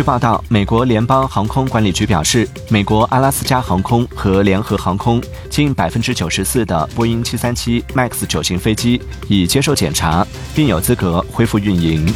[0.00, 12.10] 据报道美国联邦航空管理局表示美国阿拉斯加航空和联合航空近百分之九十四的波音七三七 max 九型飞机已接受检查并有资格恢复运营。